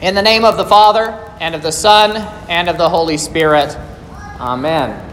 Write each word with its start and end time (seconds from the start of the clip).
In 0.00 0.14
the 0.14 0.22
name 0.22 0.44
of 0.44 0.56
the 0.56 0.64
Father, 0.64 1.10
and 1.40 1.56
of 1.56 1.62
the 1.62 1.72
Son, 1.72 2.16
and 2.48 2.68
of 2.68 2.78
the 2.78 2.88
Holy 2.88 3.16
Spirit. 3.16 3.76
Amen. 4.38 5.04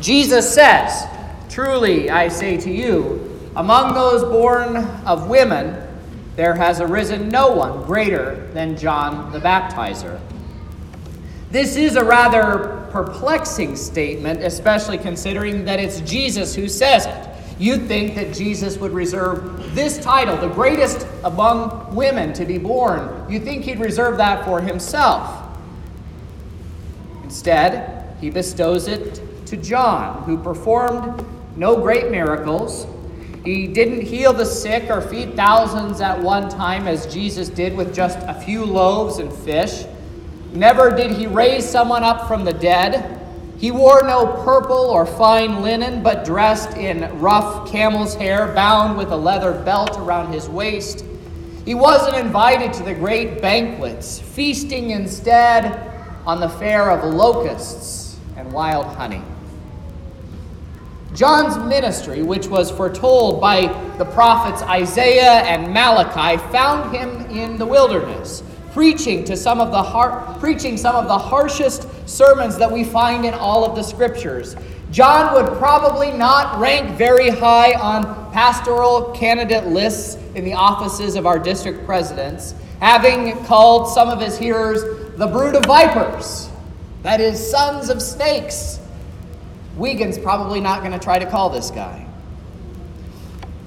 Jesus 0.00 0.52
says, 0.52 1.06
Truly 1.48 2.10
I 2.10 2.26
say 2.26 2.56
to 2.56 2.70
you, 2.70 3.50
among 3.54 3.94
those 3.94 4.24
born 4.24 4.76
of 5.06 5.28
women, 5.28 5.80
there 6.34 6.54
has 6.54 6.80
arisen 6.80 7.28
no 7.28 7.52
one 7.52 7.84
greater 7.84 8.48
than 8.54 8.76
John 8.76 9.30
the 9.30 9.38
Baptizer. 9.38 10.20
This 11.52 11.76
is 11.76 11.94
a 11.94 12.04
rather 12.04 12.88
perplexing 12.90 13.76
statement, 13.76 14.42
especially 14.42 14.98
considering 14.98 15.64
that 15.66 15.78
it's 15.78 16.00
Jesus 16.00 16.56
who 16.56 16.68
says 16.68 17.06
it. 17.06 17.28
You'd 17.58 17.88
think 17.88 18.14
that 18.14 18.32
Jesus 18.32 18.76
would 18.76 18.92
reserve 18.92 19.74
this 19.74 19.98
title, 19.98 20.36
the 20.36 20.48
greatest 20.48 21.06
among 21.24 21.94
women 21.94 22.32
to 22.34 22.44
be 22.44 22.56
born. 22.56 23.26
You'd 23.28 23.42
think 23.42 23.64
he'd 23.64 23.80
reserve 23.80 24.16
that 24.18 24.44
for 24.44 24.60
himself. 24.60 25.44
Instead, 27.24 28.16
he 28.20 28.30
bestows 28.30 28.86
it 28.86 29.20
to 29.46 29.56
John, 29.56 30.22
who 30.22 30.38
performed 30.38 31.24
no 31.56 31.76
great 31.76 32.10
miracles. 32.10 32.86
He 33.44 33.66
didn't 33.66 34.02
heal 34.02 34.32
the 34.32 34.46
sick 34.46 34.88
or 34.88 35.00
feed 35.00 35.34
thousands 35.34 36.00
at 36.00 36.20
one 36.20 36.48
time, 36.48 36.86
as 36.86 37.12
Jesus 37.12 37.48
did 37.48 37.76
with 37.76 37.94
just 37.94 38.18
a 38.22 38.34
few 38.34 38.64
loaves 38.64 39.18
and 39.18 39.32
fish. 39.32 39.84
Never 40.52 40.90
did 40.90 41.10
he 41.10 41.26
raise 41.26 41.68
someone 41.68 42.04
up 42.04 42.28
from 42.28 42.44
the 42.44 42.52
dead. 42.52 43.17
He 43.58 43.72
wore 43.72 44.02
no 44.02 44.40
purple 44.44 44.76
or 44.76 45.04
fine 45.04 45.62
linen, 45.62 46.00
but 46.00 46.24
dressed 46.24 46.76
in 46.76 47.18
rough 47.18 47.68
camel's 47.68 48.14
hair, 48.14 48.54
bound 48.54 48.96
with 48.96 49.10
a 49.10 49.16
leather 49.16 49.52
belt 49.64 49.98
around 49.98 50.32
his 50.32 50.48
waist. 50.48 51.04
He 51.64 51.74
wasn't 51.74 52.16
invited 52.16 52.72
to 52.74 52.84
the 52.84 52.94
great 52.94 53.42
banquets, 53.42 54.20
feasting 54.20 54.90
instead 54.90 55.90
on 56.24 56.38
the 56.38 56.48
fare 56.48 56.90
of 56.90 57.12
locusts 57.12 58.16
and 58.36 58.52
wild 58.52 58.86
honey. 58.86 59.22
John's 61.12 61.56
ministry, 61.68 62.22
which 62.22 62.46
was 62.46 62.70
foretold 62.70 63.40
by 63.40 63.66
the 63.98 64.04
prophets 64.04 64.62
Isaiah 64.62 65.42
and 65.42 65.74
Malachi, 65.74 66.36
found 66.52 66.94
him 66.94 67.28
in 67.36 67.58
the 67.58 67.66
wilderness 67.66 68.44
preaching 68.78 69.24
to 69.24 69.36
some 69.36 69.60
of 69.60 69.72
the 69.72 69.82
har- 69.82 70.36
preaching 70.38 70.76
some 70.76 70.94
of 70.94 71.08
the 71.08 71.18
harshest 71.18 71.88
sermons 72.08 72.56
that 72.56 72.70
we 72.70 72.84
find 72.84 73.24
in 73.24 73.34
all 73.34 73.64
of 73.64 73.74
the 73.74 73.82
scriptures. 73.82 74.54
John 74.92 75.34
would 75.34 75.58
probably 75.58 76.12
not 76.12 76.60
rank 76.60 76.96
very 76.96 77.28
high 77.28 77.72
on 77.72 78.04
pastoral 78.30 79.10
candidate 79.10 79.66
lists 79.66 80.14
in 80.36 80.44
the 80.44 80.52
offices 80.52 81.16
of 81.16 81.26
our 81.26 81.40
district 81.40 81.84
presidents, 81.86 82.54
having 82.78 83.44
called 83.46 83.92
some 83.92 84.08
of 84.08 84.20
his 84.20 84.38
hearers 84.38 84.84
the 85.16 85.26
brood 85.26 85.56
of 85.56 85.64
vipers, 85.64 86.48
that 87.02 87.20
is, 87.20 87.50
sons 87.50 87.88
of 87.88 88.00
snakes. 88.00 88.78
Wiegand's 89.76 90.18
probably 90.18 90.60
not 90.60 90.82
going 90.82 90.92
to 90.92 91.00
try 91.00 91.18
to 91.18 91.26
call 91.26 91.50
this 91.50 91.72
guy. 91.72 92.06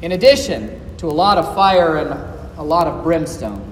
In 0.03 0.13
addition 0.13 0.79
to 0.99 1.07
a 1.07 1.11
lot 1.11 1.37
of 1.37 1.53
fire 1.53 1.97
and 1.97 2.11
a 2.57 2.63
lot 2.63 2.87
of 2.87 3.03
brimstone, 3.03 3.70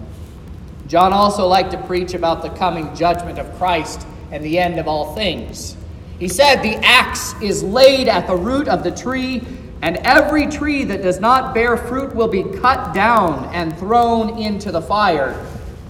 John 0.90 1.14
also 1.14 1.46
liked 1.46 1.70
to 1.72 1.78
preach 1.84 2.16
about 2.16 2.42
the 2.42 2.50
coming 2.50 2.96
judgment 2.96 3.38
of 3.38 3.56
Christ 3.60 4.08
and 4.32 4.44
the 4.44 4.58
end 4.58 4.80
of 4.80 4.88
all 4.88 5.14
things. 5.14 5.78
He 6.18 6.28
said, 6.28 6.64
The 6.64 6.78
axe 6.84 7.40
is 7.44 7.64
laid 7.64 8.08
at 8.08 8.26
the 8.26 8.36
root 8.36 8.68
of 8.68 8.84
the 8.84 8.90
tree, 8.90 9.44
and 9.84 9.98
every 9.98 10.48
tree 10.48 10.84
that 10.86 11.04
does 11.04 11.20
not 11.20 11.54
bear 11.54 11.78
fruit 11.78 12.16
will 12.16 12.28
be 12.28 12.42
cut 12.42 12.96
down 12.96 13.46
and 13.54 13.78
thrown 13.78 14.40
into 14.40 14.72
the 14.72 14.82
fire. 14.82 15.46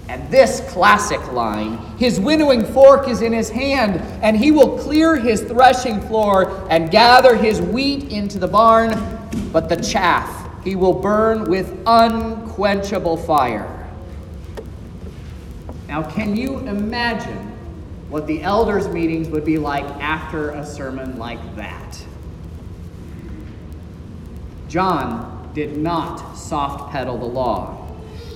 And 0.10 0.30
this 0.30 0.60
classic 0.70 1.32
line 1.32 1.78
His 1.98 2.20
winnowing 2.20 2.66
fork 2.66 3.08
is 3.08 3.22
in 3.22 3.32
his 3.32 3.50
hand, 3.50 4.02
and 4.22 4.36
he 4.36 4.52
will 4.52 4.78
clear 4.80 5.16
his 5.16 5.44
threshing 5.44 6.02
floor 6.02 6.68
and 6.70 6.92
gather 6.92 7.38
his 7.38 7.62
wheat 7.62 8.12
into 8.12 8.38
the 8.38 8.48
barn, 8.50 8.92
but 9.54 9.70
the 9.70 9.78
chaff 9.78 10.36
he 10.66 10.76
will 10.76 10.94
burn 10.94 11.50
with 11.50 11.74
unquenchable 11.86 13.16
fire. 13.16 13.79
Now, 15.90 16.04
can 16.04 16.36
you 16.36 16.60
imagine 16.60 17.52
what 18.10 18.28
the 18.28 18.44
elders' 18.44 18.88
meetings 18.88 19.28
would 19.30 19.44
be 19.44 19.58
like 19.58 19.86
after 20.00 20.52
a 20.52 20.64
sermon 20.64 21.18
like 21.18 21.56
that? 21.56 22.06
John 24.68 25.50
did 25.56 25.78
not 25.78 26.38
soft 26.38 26.92
pedal 26.92 27.18
the 27.18 27.26
law. 27.26 27.92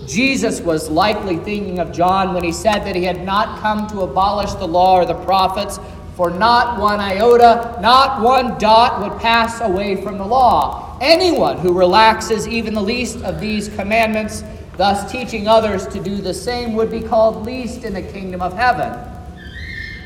Jesus 0.07 0.61
was 0.61 0.89
likely 0.89 1.37
thinking 1.37 1.77
of 1.77 1.91
John 1.91 2.33
when 2.33 2.43
he 2.43 2.51
said 2.51 2.79
that 2.79 2.95
he 2.95 3.03
had 3.03 3.23
not 3.23 3.59
come 3.59 3.85
to 3.89 4.01
abolish 4.01 4.53
the 4.53 4.67
law 4.67 4.95
or 4.95 5.05
the 5.05 5.13
prophets, 5.23 5.79
for 6.15 6.31
not 6.31 6.79
one 6.79 6.99
iota, 6.99 7.77
not 7.81 8.19
one 8.19 8.57
dot 8.57 8.99
would 8.99 9.21
pass 9.21 9.61
away 9.61 9.95
from 10.01 10.17
the 10.17 10.25
law. 10.25 10.97
Anyone 11.01 11.59
who 11.59 11.71
relaxes 11.71 12.47
even 12.47 12.73
the 12.73 12.81
least 12.81 13.21
of 13.23 13.39
these 13.39 13.69
commandments 13.69 14.43
thus 14.77 15.11
teaching 15.11 15.47
others 15.47 15.87
to 15.87 16.01
do 16.01 16.17
the 16.17 16.33
same 16.33 16.73
would 16.73 16.89
be 16.89 17.01
called 17.01 17.45
least 17.45 17.83
in 17.83 17.93
the 17.93 18.01
kingdom 18.01 18.41
of 18.41 18.53
heaven. 18.53 18.93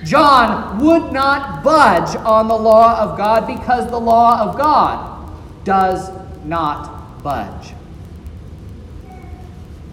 John 0.03 0.79
would 0.79 1.11
not 1.11 1.63
budge 1.63 2.15
on 2.17 2.47
the 2.47 2.55
law 2.55 2.99
of 2.99 3.17
God 3.17 3.47
because 3.47 3.89
the 3.89 3.99
law 3.99 4.41
of 4.41 4.57
God 4.57 5.33
does 5.63 6.09
not 6.45 7.21
budge. 7.23 7.73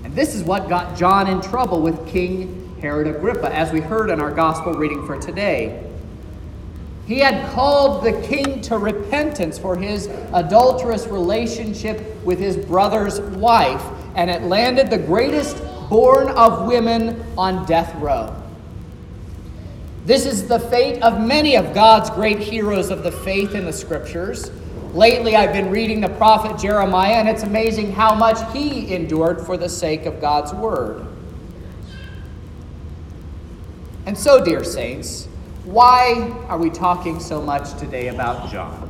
And 0.05 0.15
this 0.15 0.35
is 0.35 0.43
what 0.45 0.69
got 0.69 0.97
John 0.97 1.27
in 1.27 1.41
trouble 1.41 1.81
with 1.81 2.07
King 2.07 2.77
Herod 2.81 3.07
Agrippa, 3.07 3.53
as 3.55 3.73
we 3.73 3.81
heard 3.81 4.11
in 4.11 4.21
our 4.21 4.31
gospel 4.31 4.75
reading 4.75 5.07
for 5.07 5.19
today. 5.19 5.83
He 7.07 7.19
had 7.19 7.51
called 7.53 8.05
the 8.05 8.13
king 8.23 8.61
to 8.63 8.79
repentance 8.79 9.59
for 9.59 9.77
his 9.77 10.07
adulterous 10.33 11.07
relationship 11.07 12.23
with 12.25 12.39
his 12.39 12.57
brother's 12.57 13.21
wife 13.21 13.83
and 14.15 14.31
it 14.31 14.43
landed 14.43 14.91
the 14.91 14.99
greatest 14.99 15.57
born 15.89 16.29
of 16.29 16.67
women 16.67 17.25
on 17.37 17.67
death 17.67 17.95
row. 17.97 18.35
This 20.05 20.27
is 20.27 20.47
the 20.47 20.59
fate 20.59 21.03
of 21.03 21.21
many 21.21 21.57
of 21.57 21.73
God's 21.73 22.11
great 22.11 22.39
heroes 22.39 22.91
of 22.91 23.03
the 23.03 23.13
faith 23.13 23.55
in 23.55 23.65
the 23.65 23.73
scriptures. 23.73 24.51
Lately, 24.93 25.35
I've 25.35 25.53
been 25.53 25.71
reading 25.71 26.01
the 26.01 26.11
prophet 26.11 26.59
Jeremiah, 26.59 27.15
and 27.15 27.29
it's 27.29 27.43
amazing 27.43 27.93
how 27.93 28.15
much 28.15 28.39
he 28.53 28.95
endured 28.95 29.45
for 29.45 29.57
the 29.57 29.69
sake 29.69 30.05
of 30.07 30.21
God's 30.21 30.53
word. 30.53 31.07
And 34.07 34.17
so, 34.17 34.45
dear 34.45 34.63
saints, 34.63 35.27
why 35.65 36.31
are 36.49 36.59
we 36.59 36.69
talking 36.69 37.19
so 37.19 37.41
much 37.41 37.73
today 37.79 38.09
about 38.09 38.53
John? 38.53 38.84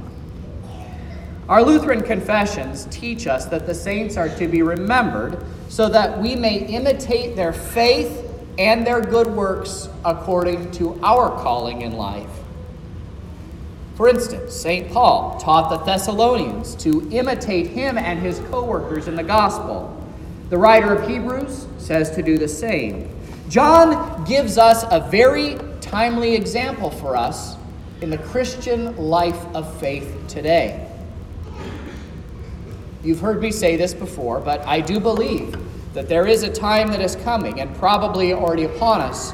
Our 1.48 1.62
Lutheran 1.62 2.02
confessions 2.02 2.86
teach 2.90 3.26
us 3.26 3.44
that 3.46 3.66
the 3.66 3.74
saints 3.74 4.16
are 4.16 4.30
to 4.36 4.48
be 4.48 4.62
remembered 4.62 5.44
so 5.68 5.90
that 5.90 6.18
we 6.18 6.34
may 6.34 6.64
imitate 6.66 7.36
their 7.36 7.52
faith 7.52 8.22
and 8.58 8.86
their 8.86 9.00
good 9.02 9.26
works 9.26 9.88
according 10.06 10.70
to 10.72 10.98
our 11.02 11.30
calling 11.42 11.82
in 11.82 11.92
life. 11.92 12.30
For 13.96 14.08
instance, 14.08 14.54
St. 14.54 14.90
Paul 14.90 15.38
taught 15.38 15.68
the 15.68 15.84
Thessalonians 15.84 16.74
to 16.76 17.08
imitate 17.12 17.68
him 17.68 17.98
and 17.98 18.18
his 18.18 18.40
co 18.50 18.64
workers 18.64 19.06
in 19.06 19.14
the 19.14 19.22
gospel. 19.22 19.90
The 20.48 20.56
writer 20.56 20.94
of 20.94 21.08
Hebrews 21.08 21.66
says 21.78 22.10
to 22.12 22.22
do 22.22 22.38
the 22.38 22.48
same. 22.48 23.10
John 23.50 24.24
gives 24.24 24.56
us 24.56 24.84
a 24.90 25.08
very 25.10 25.58
timely 25.80 26.34
example 26.34 26.90
for 26.90 27.16
us 27.16 27.56
in 28.00 28.08
the 28.08 28.18
Christian 28.18 28.96
life 28.96 29.44
of 29.54 29.78
faith 29.78 30.24
today. 30.26 30.90
You've 33.04 33.20
heard 33.20 33.42
me 33.42 33.50
say 33.50 33.76
this 33.76 33.92
before, 33.92 34.40
but 34.40 34.66
I 34.66 34.80
do 34.80 34.98
believe 34.98 35.58
that 35.92 36.08
there 36.08 36.26
is 36.26 36.42
a 36.42 36.50
time 36.50 36.88
that 36.88 37.02
is 37.02 37.16
coming, 37.16 37.60
and 37.60 37.76
probably 37.76 38.32
already 38.32 38.64
upon 38.64 39.02
us, 39.02 39.32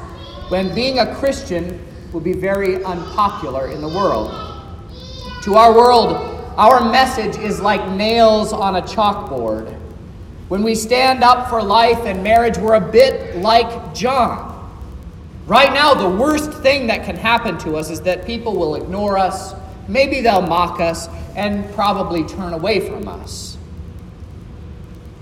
when 0.49 0.75
being 0.75 0.99
a 0.99 1.15
Christian 1.15 1.81
will 2.13 2.21
be 2.21 2.33
very 2.33 2.85
unpopular 2.85 3.71
in 3.71 3.81
the 3.81 3.89
world. 3.89 4.29
To 5.45 5.55
our 5.55 5.73
world, 5.73 6.17
our 6.57 6.91
message 6.91 7.39
is 7.39 7.61
like 7.61 7.89
nails 7.93 8.53
on 8.53 8.75
a 8.75 8.83
chalkboard. 8.83 9.73
When 10.49 10.65
we 10.65 10.75
stand 10.75 11.23
up 11.23 11.49
for 11.49 11.63
life 11.63 12.01
and 12.07 12.25
marriage, 12.25 12.59
we're 12.59 12.75
a 12.75 12.81
bit 12.81 13.37
like 13.37 13.95
John. 13.95 14.69
Right 15.47 15.73
now, 15.73 15.95
the 15.95 16.11
worst 16.11 16.53
thing 16.55 16.89
that 16.89 17.05
can 17.05 17.15
happen 17.15 17.57
to 17.59 17.77
us 17.77 17.89
is 17.89 18.01
that 18.01 18.27
people 18.27 18.57
will 18.57 18.75
ignore 18.75 19.17
us, 19.17 19.55
maybe 19.87 20.21
they'll 20.21 20.43
mock 20.43 20.81
us, 20.81 21.09
and 21.37 21.73
probably 21.75 22.25
turn 22.25 22.53
away 22.53 22.81
from 22.81 23.07
us. 23.07 23.57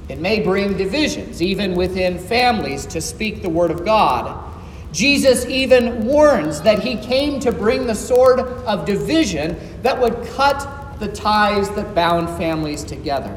It 0.09 0.19
may 0.19 0.41
bring 0.41 0.77
divisions, 0.77 1.43
even 1.43 1.75
within 1.75 2.19
families, 2.19 2.87
to 2.87 3.01
speak 3.01 3.43
the 3.43 3.51
word 3.51 3.71
of 3.71 3.85
God. 3.85 4.45
Jesus 4.93 5.45
even 5.45 6.07
warns 6.07 6.63
that 6.63 6.83
he 6.83 6.97
came 6.97 7.41
to 7.41 7.53
bring 7.53 7.87
the 7.87 7.95
sword 7.95 8.41
of 8.41 8.87
division 8.87 9.59
that 9.83 10.01
would 10.01 10.27
cut 10.29 10.99
the 10.99 11.09
ties 11.09 11.69
that 11.71 11.95
bound 11.95 12.29
families 12.39 12.85
together. 12.85 13.37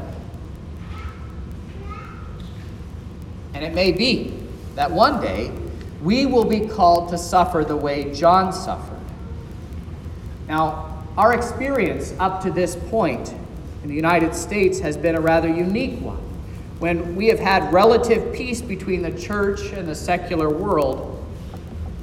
And 3.54 3.62
it 3.62 3.74
may 3.74 3.92
be 3.92 4.34
that 4.74 4.90
one 4.90 5.20
day 5.20 5.52
we 6.02 6.24
will 6.24 6.46
be 6.46 6.66
called 6.66 7.10
to 7.10 7.18
suffer 7.18 7.64
the 7.64 7.76
way 7.76 8.12
John 8.14 8.52
suffered. 8.52 8.98
Now, 10.48 11.04
our 11.18 11.34
experience 11.34 12.14
up 12.18 12.42
to 12.42 12.50
this 12.50 12.74
point 12.74 13.34
in 13.82 13.88
the 13.88 13.94
United 13.94 14.34
States 14.34 14.80
has 14.80 14.96
been 14.96 15.14
a 15.14 15.20
rather 15.20 15.48
unique 15.48 16.00
one. 16.00 16.31
When 16.82 17.14
we 17.14 17.28
have 17.28 17.38
had 17.38 17.72
relative 17.72 18.34
peace 18.34 18.60
between 18.60 19.02
the 19.02 19.12
church 19.12 19.70
and 19.72 19.86
the 19.86 19.94
secular 19.94 20.50
world, 20.50 21.24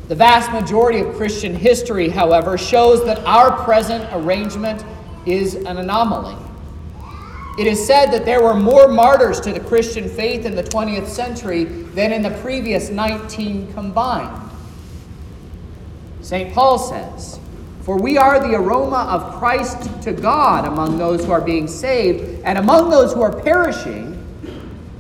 the 0.08 0.16
vast 0.16 0.54
majority 0.54 1.02
of 1.02 1.18
Christian 1.18 1.54
history, 1.54 2.08
however, 2.08 2.58
shows 2.58 3.04
that 3.04 3.20
our 3.26 3.52
present 3.66 4.08
arrangement 4.14 4.86
is 5.26 5.56
an 5.56 5.80
anomaly. 5.80 6.38
It 7.60 7.68
is 7.68 7.86
said 7.86 8.06
that 8.12 8.24
there 8.24 8.42
were 8.42 8.54
more 8.54 8.88
martyrs 8.88 9.42
to 9.42 9.52
the 9.52 9.60
Christian 9.60 10.08
faith 10.08 10.46
in 10.46 10.56
the 10.56 10.64
20th 10.64 11.08
century 11.08 11.66
than 11.66 12.14
in 12.14 12.22
the 12.22 12.31
previous 12.42 12.90
19 12.90 13.74
combined. 13.74 14.50
St. 16.22 16.54
Paul 16.54 16.80
says, 16.80 17.38
For 17.81 17.98
we 17.98 18.18
are 18.18 18.40
the 18.40 18.56
aroma 18.56 19.10
of 19.10 19.40
Christ 19.40 20.02
to 20.04 20.14
God 20.14 20.66
among 20.66 20.98
those 20.98 21.26
who 21.26 21.34
are 21.34 21.42
being 21.42 21.68
saved, 21.68 22.44
and 22.46 22.58
among 22.58 22.90
those 22.90 23.12
who 23.12 23.22
are 23.22 23.42
perishing, 23.42 24.09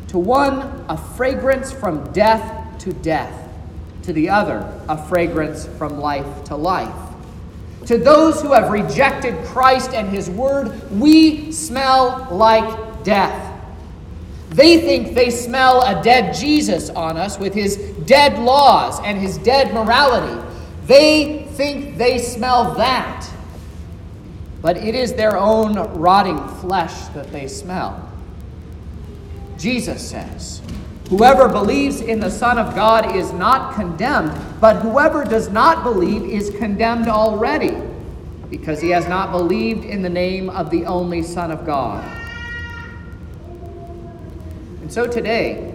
to 0.09 0.17
one 0.17 0.85
a 0.89 0.97
fragrance 0.97 1.71
from 1.71 2.11
death 2.13 2.79
to 2.79 2.93
death, 2.93 3.47
to 4.03 4.11
the 4.11 4.29
other 4.29 4.67
a 4.89 4.97
fragrance 5.07 5.67
from 5.77 5.99
life 5.99 6.43
to 6.45 6.55
life. 6.55 6.95
To 7.85 7.97
those 7.97 8.41
who 8.41 8.53
have 8.53 8.71
rejected 8.71 9.35
Christ 9.45 9.93
and 9.93 10.09
his 10.09 10.29
word, 10.29 10.91
we 10.91 11.51
smell 11.51 12.27
like 12.31 13.03
death. 13.03 13.45
They 14.49 14.81
think 14.81 15.13
they 15.13 15.29
smell 15.29 15.81
a 15.81 16.01
dead 16.03 16.33
Jesus 16.33 16.89
on 16.89 17.15
us 17.15 17.37
with 17.37 17.53
his 17.53 17.77
dead 18.05 18.39
laws 18.39 18.99
and 19.01 19.17
his 19.17 19.37
dead 19.37 19.73
morality. 19.75 20.43
They 20.87 21.43
think 21.51 21.97
they 21.97 22.17
smell 22.17 22.73
that. 22.75 23.29
But 24.61 24.77
it 24.77 24.95
is 24.95 25.13
their 25.13 25.37
own 25.37 25.75
rotting 25.99 26.47
flesh 26.57 27.07
that 27.09 27.31
they 27.31 27.47
smell. 27.47 28.08
Jesus 29.59 30.09
says, 30.09 30.61
Whoever 31.09 31.49
believes 31.49 32.01
in 32.01 32.19
the 32.19 32.29
Son 32.29 32.57
of 32.57 32.75
God 32.75 33.15
is 33.15 33.33
not 33.33 33.75
condemned, 33.75 34.31
but 34.61 34.77
whoever 34.77 35.25
does 35.25 35.49
not 35.49 35.83
believe 35.83 36.23
is 36.23 36.49
condemned 36.51 37.07
already, 37.07 37.75
because 38.49 38.79
he 38.79 38.89
has 38.89 39.07
not 39.07 39.31
believed 39.31 39.83
in 39.83 40.01
the 40.01 40.09
name 40.09 40.49
of 40.49 40.69
the 40.69 40.85
only 40.85 41.23
Son 41.23 41.51
of 41.51 41.65
God. 41.65 42.03
And 44.81 44.91
so 44.91 45.05
today, 45.05 45.73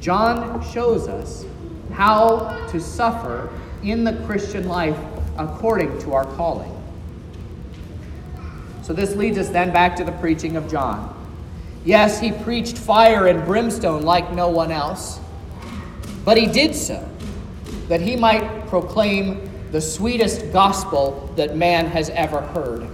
John 0.00 0.62
shows 0.70 1.08
us 1.08 1.44
how 1.92 2.66
to 2.68 2.80
suffer 2.80 3.50
in 3.82 4.04
the 4.04 4.12
Christian 4.24 4.68
life 4.68 4.98
according 5.36 5.98
to 6.00 6.12
our 6.12 6.26
calling. 6.36 6.74
So 8.82 8.92
this 8.92 9.16
leads 9.16 9.36
us 9.36 9.48
then 9.48 9.72
back 9.72 9.96
to 9.96 10.04
the 10.04 10.12
preaching 10.12 10.56
of 10.56 10.70
John. 10.70 11.17
Yes, 11.84 12.20
he 12.20 12.32
preached 12.32 12.76
fire 12.76 13.28
and 13.28 13.44
brimstone 13.44 14.02
like 14.02 14.32
no 14.34 14.48
one 14.48 14.70
else, 14.70 15.20
but 16.24 16.36
he 16.36 16.46
did 16.46 16.74
so 16.74 17.08
that 17.88 18.00
he 18.00 18.16
might 18.16 18.66
proclaim 18.66 19.48
the 19.70 19.80
sweetest 19.80 20.52
gospel 20.52 21.32
that 21.36 21.56
man 21.56 21.86
has 21.86 22.10
ever 22.10 22.40
heard. 22.40 22.88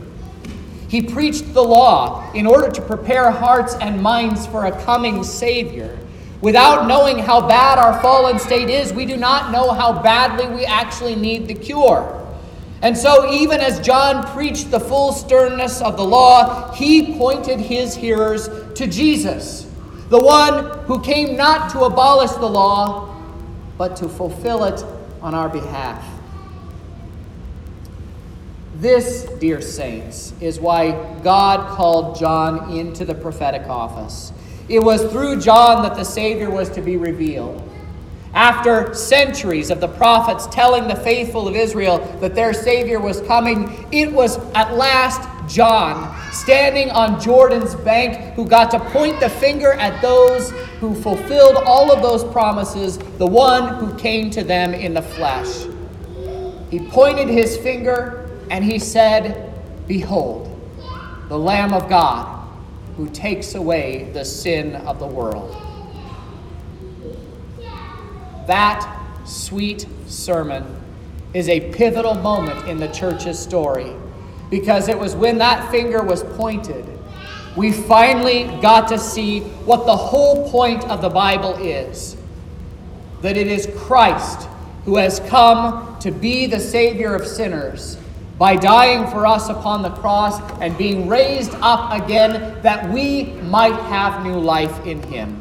He 0.89 1.03
preached 1.03 1.55
the 1.55 1.63
law 1.63 2.31
in 2.35 2.47
order 2.47 2.71
to 2.71 2.81
prepare 2.81 3.31
hearts 3.31 3.75
and 3.81 4.01
minds 4.01 4.47
for 4.47 4.67
a 4.67 4.83
coming 4.85 5.25
Savior. 5.25 5.99
Without 6.41 6.87
knowing 6.87 7.19
how 7.19 7.49
bad 7.49 7.79
our 7.79 8.01
fallen 8.01 8.39
state 8.39 8.69
is, 8.69 8.93
we 8.93 9.07
do 9.07 9.17
not 9.17 9.51
know 9.51 9.73
how 9.73 10.03
badly 10.03 10.47
we 10.55 10.65
actually 10.65 11.17
need 11.17 11.49
the 11.49 11.55
cure. 11.55 12.24
And 12.85 12.95
so, 12.95 13.33
even 13.33 13.61
as 13.61 13.81
John 13.81 14.27
preached 14.35 14.71
the 14.71 14.79
full 14.79 15.15
sternness 15.15 15.81
of 15.81 15.97
the 15.97 16.05
law, 16.05 16.71
he 16.73 17.17
pointed 17.17 17.59
his 17.59 17.95
hearers 17.95 18.51
to 18.75 18.87
Jesus, 18.87 19.67
the 20.11 20.19
one 20.19 20.67
who 20.81 21.01
came 21.01 21.35
not 21.35 21.71
to 21.71 21.85
abolish 21.85 22.33
the 22.33 22.47
law, 22.47 23.19
but 23.79 23.97
to 23.97 24.09
fulfill 24.09 24.65
it 24.65 24.85
on 25.23 25.35
our 25.35 25.49
behalf. 25.49 26.07
This, 28.77 29.25
dear 29.41 29.63
saints, 29.63 30.35
is 30.43 30.61
why 30.61 30.91
God 31.23 31.75
called 31.79 32.19
John 32.19 32.77
into 32.77 33.07
the 33.07 33.15
prophetic 33.15 33.67
office. 33.67 34.31
It 34.69 34.81
was 34.81 35.11
through 35.11 35.41
John 35.41 35.83
that 35.85 35.97
the 35.97 36.05
Savior 36.05 36.51
was 36.51 36.69
to 36.73 36.83
be 36.83 36.99
revealed. 36.99 37.63
After 38.35 38.93
centuries 38.95 39.71
of 39.71 39.81
the 39.81 39.89
prophets 39.89 40.47
telling 40.49 40.89
the 40.89 40.97
faithful 40.97 41.47
of 41.47 41.55
Israel 41.55 41.99
that 42.21 42.35
their 42.35 42.53
Savior 42.53 43.01
was 43.01 43.21
coming, 43.23 43.87
it 43.93 44.13
was 44.13 44.39
at 44.55 44.75
last 44.75 45.29
John, 45.49 46.15
standing 46.33 46.91
on 46.91 47.21
Jordan's 47.21 47.75
bank, 47.77 48.35
who 48.35 48.47
got 48.47 48.71
to 48.73 48.81
point 48.91 49.21
the 49.21 49.29
finger 49.29 49.75
at 49.75 50.01
those 50.03 50.51
who 50.81 50.95
fulfilled 50.95 51.63
all 51.65 51.93
of 51.93 52.03
those 52.03 52.25
promises, 52.33 52.99
the 53.19 53.27
one 53.27 53.75
who 53.77 53.97
came 53.99 54.31
to 54.31 54.43
them 54.43 54.75
in 54.75 54.95
the 54.95 55.03
flesh. 55.03 55.67
He 56.71 56.81
pointed 56.89 57.29
his 57.29 57.57
finger 57.59 58.29
and 58.51 58.65
he 58.65 58.79
said, 58.79 59.53
Behold, 59.87 60.51
the 61.29 61.39
Lamb 61.39 61.73
of 61.73 61.89
God 61.89 62.49
who 62.97 63.09
takes 63.11 63.55
away 63.55 64.11
the 64.13 64.25
sin 64.25 64.77
of 64.77 64.99
the 64.99 65.07
world. 65.07 65.55
That 68.47 69.01
sweet 69.25 69.87
sermon 70.07 70.65
is 71.33 71.49
a 71.49 71.73
pivotal 71.73 72.15
moment 72.15 72.69
in 72.69 72.79
the 72.79 72.89
church's 72.89 73.39
story 73.39 73.93
because 74.51 74.89
it 74.89 74.99
was 74.99 75.17
when 75.17 75.39
that 75.39 75.71
finger 75.71 76.03
was 76.03 76.23
pointed 76.23 76.87
we 77.57 77.71
finally 77.71 78.45
got 78.61 78.89
to 78.89 78.99
see 78.99 79.41
what 79.65 79.87
the 79.87 79.97
whole 79.97 80.51
point 80.51 80.85
of 80.85 81.01
the 81.01 81.09
Bible 81.09 81.55
is 81.55 82.17
that 83.23 83.37
it 83.37 83.47
is 83.47 83.69
Christ 83.77 84.49
who 84.85 84.97
has 84.97 85.21
come 85.21 85.97
to 86.01 86.11
be 86.11 86.47
the 86.47 86.61
Savior 86.61 87.15
of 87.15 87.27
sinners 87.27 87.97
by 88.39 88.57
dying 88.57 89.07
for 89.07 89.25
us 89.25 89.49
upon 89.49 89.83
the 89.83 89.91
cross 89.91 90.41
and 90.61 90.77
being 90.77 91.09
raised 91.09 91.55
up 91.61 91.93
again 91.93 92.61
that 92.63 92.93
we 92.93 93.25
might 93.25 93.81
have 93.85 94.25
new 94.25 94.35
life 94.35 94.85
in 94.85 95.01
Him. 95.05 95.41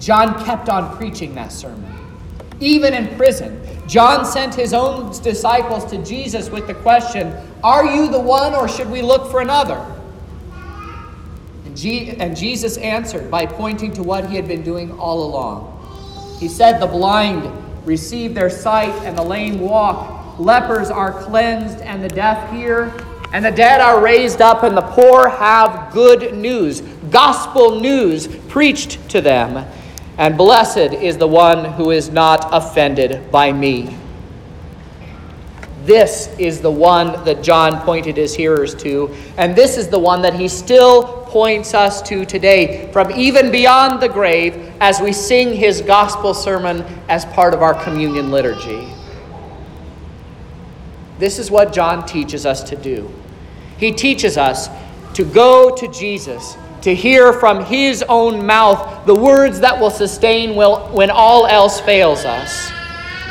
John 0.00 0.42
kept 0.44 0.70
on 0.70 0.96
preaching 0.96 1.34
that 1.34 1.52
sermon. 1.52 1.86
Even 2.58 2.94
in 2.94 3.14
prison, 3.16 3.60
John 3.86 4.24
sent 4.24 4.54
his 4.54 4.72
own 4.72 5.10
disciples 5.22 5.84
to 5.90 6.02
Jesus 6.04 6.48
with 6.48 6.66
the 6.66 6.74
question 6.74 7.36
Are 7.62 7.84
you 7.84 8.08
the 8.08 8.20
one, 8.20 8.54
or 8.54 8.66
should 8.68 8.90
we 8.90 9.02
look 9.02 9.30
for 9.30 9.40
another? 9.40 9.84
And, 11.66 11.76
G- 11.76 12.10
and 12.10 12.36
Jesus 12.36 12.78
answered 12.78 13.30
by 13.30 13.44
pointing 13.44 13.92
to 13.94 14.02
what 14.02 14.28
he 14.28 14.36
had 14.36 14.48
been 14.48 14.62
doing 14.62 14.90
all 14.98 15.22
along. 15.24 16.36
He 16.38 16.48
said, 16.48 16.80
The 16.80 16.86
blind 16.86 17.50
receive 17.86 18.34
their 18.34 18.50
sight, 18.50 18.94
and 19.04 19.16
the 19.16 19.22
lame 19.22 19.60
walk. 19.60 20.38
Lepers 20.38 20.90
are 20.90 21.12
cleansed, 21.24 21.80
and 21.80 22.02
the 22.02 22.08
deaf 22.08 22.50
hear. 22.50 22.92
And 23.32 23.44
the 23.44 23.50
dead 23.50 23.80
are 23.80 24.02
raised 24.02 24.40
up, 24.40 24.62
and 24.62 24.76
the 24.76 24.82
poor 24.82 25.28
have 25.28 25.92
good 25.92 26.34
news, 26.34 26.80
gospel 27.10 27.80
news 27.80 28.28
preached 28.48 29.08
to 29.10 29.20
them 29.20 29.66
and 30.20 30.36
blessed 30.36 30.92
is 30.92 31.16
the 31.16 31.26
one 31.26 31.64
who 31.64 31.92
is 31.92 32.10
not 32.10 32.46
offended 32.52 33.32
by 33.32 33.50
me. 33.50 33.96
This 35.84 36.28
is 36.38 36.60
the 36.60 36.70
one 36.70 37.24
that 37.24 37.42
John 37.42 37.80
pointed 37.86 38.18
his 38.18 38.34
hearers 38.34 38.74
to, 38.82 39.16
and 39.38 39.56
this 39.56 39.78
is 39.78 39.88
the 39.88 39.98
one 39.98 40.20
that 40.20 40.34
he 40.34 40.46
still 40.46 41.24
points 41.24 41.72
us 41.72 42.02
to 42.02 42.26
today, 42.26 42.92
from 42.92 43.10
even 43.12 43.50
beyond 43.50 44.02
the 44.02 44.10
grave, 44.10 44.70
as 44.78 45.00
we 45.00 45.10
sing 45.10 45.54
his 45.54 45.80
gospel 45.80 46.34
sermon 46.34 46.84
as 47.08 47.24
part 47.24 47.54
of 47.54 47.62
our 47.62 47.72
communion 47.82 48.30
liturgy. 48.30 48.92
This 51.18 51.38
is 51.38 51.50
what 51.50 51.72
John 51.72 52.04
teaches 52.04 52.44
us 52.44 52.62
to 52.64 52.76
do. 52.76 53.10
He 53.78 53.90
teaches 53.90 54.36
us 54.36 54.68
to 55.14 55.24
go 55.24 55.74
to 55.74 55.88
Jesus 55.88 56.58
to 56.82 56.94
hear 56.94 57.32
from 57.32 57.64
his 57.64 58.02
own 58.08 58.44
mouth 58.44 59.06
the 59.06 59.14
words 59.14 59.60
that 59.60 59.78
will 59.78 59.90
sustain 59.90 60.54
when 60.56 61.10
all 61.10 61.46
else 61.46 61.80
fails 61.80 62.24
us. 62.24 62.70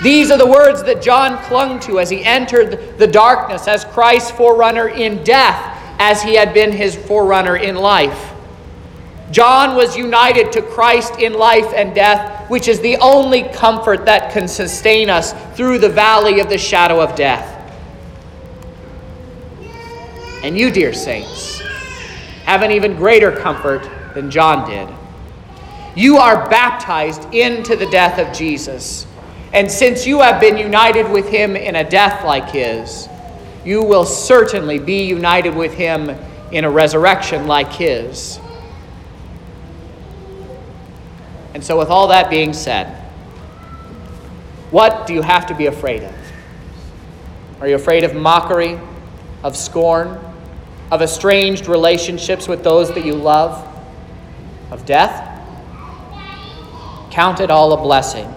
These 0.01 0.31
are 0.31 0.37
the 0.37 0.47
words 0.47 0.83
that 0.83 1.01
John 1.01 1.37
clung 1.45 1.79
to 1.81 1.99
as 1.99 2.09
he 2.09 2.23
entered 2.23 2.97
the 2.97 3.07
darkness 3.07 3.67
as 3.67 3.83
Christ's 3.85 4.31
forerunner 4.31 4.87
in 4.87 5.23
death, 5.23 5.75
as 5.99 6.21
he 6.21 6.35
had 6.35 6.53
been 6.53 6.71
his 6.71 6.95
forerunner 6.95 7.57
in 7.57 7.75
life. 7.75 8.33
John 9.31 9.75
was 9.75 9.97
united 9.97 10.51
to 10.53 10.61
Christ 10.61 11.19
in 11.19 11.33
life 11.33 11.71
and 11.75 11.93
death, 11.93 12.49
which 12.49 12.67
is 12.67 12.79
the 12.79 12.97
only 12.97 13.43
comfort 13.43 14.05
that 14.05 14.31
can 14.31 14.47
sustain 14.47 15.09
us 15.09 15.33
through 15.55 15.79
the 15.79 15.89
valley 15.89 16.39
of 16.39 16.49
the 16.49 16.57
shadow 16.57 17.01
of 17.01 17.15
death. 17.15 17.57
And 20.43 20.57
you, 20.57 20.71
dear 20.71 20.93
saints, 20.93 21.61
have 22.49 22.63
an 22.63 22.71
even 22.71 22.95
greater 22.95 23.31
comfort 23.31 23.87
than 24.15 24.31
John 24.31 24.67
did. 24.67 24.89
You 25.95 26.17
are 26.17 26.49
baptized 26.49 27.31
into 27.31 27.75
the 27.75 27.85
death 27.91 28.17
of 28.17 28.35
Jesus. 28.35 29.05
And 29.53 29.69
since 29.69 30.07
you 30.07 30.21
have 30.21 30.41
been 30.41 30.57
united 30.57 31.11
with 31.11 31.29
him 31.29 31.55
in 31.55 31.75
a 31.75 31.87
death 31.87 32.25
like 32.25 32.49
his, 32.49 33.07
you 33.63 33.83
will 33.83 34.03
certainly 34.03 34.79
be 34.79 35.03
united 35.03 35.55
with 35.55 35.75
him 35.75 36.09
in 36.51 36.65
a 36.65 36.71
resurrection 36.71 37.45
like 37.45 37.71
his. 37.71 38.39
And 41.53 41.63
so, 41.63 41.77
with 41.77 41.89
all 41.89 42.07
that 42.07 42.31
being 42.31 42.53
said, 42.53 42.95
what 44.71 45.05
do 45.05 45.13
you 45.13 45.21
have 45.21 45.45
to 45.45 45.53
be 45.53 45.67
afraid 45.67 46.01
of? 46.01 46.15
Are 47.61 47.67
you 47.67 47.75
afraid 47.75 48.03
of 48.03 48.15
mockery, 48.15 48.79
of 49.43 49.55
scorn, 49.55 50.19
of 50.91 51.01
estranged 51.01 51.67
relationships 51.67 52.47
with 52.47 52.63
those 52.63 52.89
that 52.93 53.05
you 53.05 53.13
love, 53.13 53.65
of 54.71 54.85
death? 54.85 55.25
Count 57.11 57.39
it 57.39 57.51
all 57.51 57.73
a 57.73 57.77
blessing. 57.77 58.33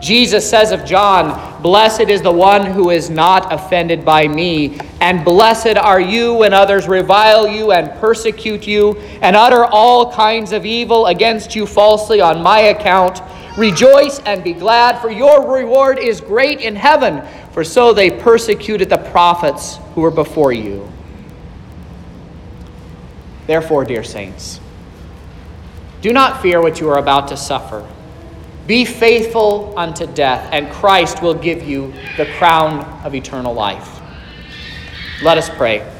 Jesus 0.00 0.48
says 0.48 0.70
of 0.70 0.84
John, 0.84 1.62
Blessed 1.62 2.10
is 2.10 2.20
the 2.20 2.30
one 2.30 2.66
who 2.66 2.90
is 2.90 3.08
not 3.08 3.50
offended 3.50 4.04
by 4.04 4.28
me, 4.28 4.78
and 5.00 5.24
blessed 5.24 5.78
are 5.78 6.00
you 6.00 6.34
when 6.34 6.52
others 6.52 6.86
revile 6.86 7.48
you 7.48 7.72
and 7.72 7.90
persecute 8.00 8.66
you 8.66 8.96
and 9.22 9.34
utter 9.34 9.64
all 9.64 10.12
kinds 10.12 10.52
of 10.52 10.66
evil 10.66 11.06
against 11.06 11.56
you 11.56 11.64
falsely 11.64 12.20
on 12.20 12.42
my 12.42 12.60
account. 12.60 13.22
Rejoice 13.56 14.18
and 14.20 14.44
be 14.44 14.52
glad, 14.52 15.00
for 15.00 15.10
your 15.10 15.50
reward 15.50 15.98
is 15.98 16.20
great 16.20 16.60
in 16.60 16.76
heaven, 16.76 17.22
for 17.52 17.64
so 17.64 17.94
they 17.94 18.10
persecuted 18.10 18.90
the 18.90 18.98
prophets 18.98 19.78
who 19.94 20.02
were 20.02 20.10
before 20.10 20.52
you. 20.52 20.86
Therefore, 23.46 23.84
dear 23.84 24.02
saints, 24.02 24.60
do 26.00 26.12
not 26.12 26.42
fear 26.42 26.60
what 26.60 26.80
you 26.80 26.88
are 26.90 26.98
about 26.98 27.28
to 27.28 27.36
suffer. 27.36 27.86
Be 28.66 28.84
faithful 28.84 29.72
unto 29.76 30.06
death, 30.06 30.48
and 30.52 30.70
Christ 30.72 31.22
will 31.22 31.34
give 31.34 31.62
you 31.62 31.92
the 32.16 32.26
crown 32.38 32.80
of 33.04 33.14
eternal 33.14 33.52
life. 33.52 34.00
Let 35.22 35.36
us 35.36 35.50
pray. 35.50 35.90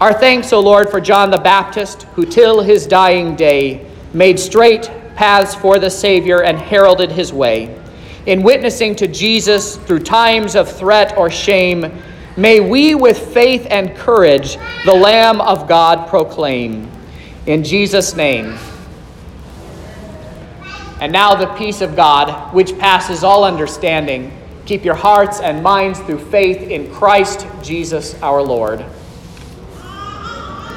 Our 0.00 0.12
thanks, 0.12 0.52
O 0.52 0.60
Lord, 0.60 0.90
for 0.90 1.00
John 1.00 1.30
the 1.30 1.38
Baptist, 1.38 2.04
who 2.14 2.24
till 2.24 2.60
his 2.60 2.86
dying 2.86 3.34
day 3.34 3.84
made 4.12 4.38
straight 4.38 4.90
paths 5.16 5.54
for 5.54 5.80
the 5.80 5.90
Savior 5.90 6.42
and 6.44 6.56
heralded 6.56 7.10
his 7.10 7.32
way. 7.32 7.76
In 8.26 8.42
witnessing 8.42 8.94
to 8.96 9.08
Jesus 9.08 9.76
through 9.76 10.00
times 10.00 10.54
of 10.54 10.70
threat 10.70 11.16
or 11.16 11.30
shame, 11.30 12.00
may 12.38 12.60
we 12.60 12.94
with 12.94 13.34
faith 13.34 13.66
and 13.68 13.94
courage 13.96 14.56
the 14.84 14.94
Lamb 14.94 15.40
of 15.40 15.68
God 15.68 16.08
proclaim. 16.08 16.90
In 17.46 17.64
Jesus' 17.64 18.14
name. 18.14 18.56
And 21.00 21.12
now 21.12 21.34
the 21.34 21.46
peace 21.54 21.80
of 21.80 21.94
God, 21.94 22.54
which 22.54 22.78
passes 22.78 23.22
all 23.22 23.44
understanding, 23.44 24.32
keep 24.66 24.84
your 24.84 24.94
hearts 24.94 25.40
and 25.40 25.62
minds 25.62 25.98
through 26.00 26.18
faith 26.30 26.62
in 26.62 26.92
Christ 26.92 27.46
Jesus 27.62 28.20
our 28.22 28.42
Lord. 28.42 28.84